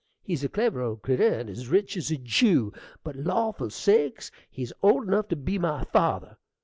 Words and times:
He's 0.23 0.43
a 0.43 0.49
clever 0.49 0.81
old 0.81 1.03
critter, 1.03 1.31
and 1.41 1.47
as 1.47 1.67
rich 1.67 1.95
as 1.95 2.09
a 2.09 2.17
Jew; 2.17 2.73
but 3.03 3.15
lawful 3.15 3.69
sakes! 3.69 4.31
he's 4.49 4.73
old 4.81 5.07
enough 5.07 5.27
to 5.27 5.35
be 5.35 5.59
my 5.59 5.83
father. 5.83 6.37